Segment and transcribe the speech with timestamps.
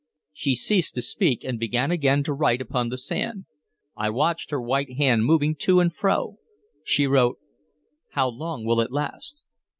[0.33, 3.45] She ceased to speak, and began again to write upon the sand.
[3.95, 6.37] I watched her white hand moving to and fro.
[6.83, 7.37] She wrote,
[8.13, 9.43] "How long will it last?"